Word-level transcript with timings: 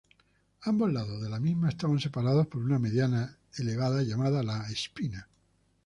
Ambos 0.63 0.91
lados 0.91 1.21
de 1.21 1.29
la 1.29 1.39
misma 1.39 1.69
estaban 1.69 1.99
separados 1.99 2.47
por 2.47 2.63
una 2.63 2.79
mediana 2.79 3.37
elevada, 3.53 4.01
llamada 4.01 4.41
la 4.41 4.67
"spina". 4.71 5.27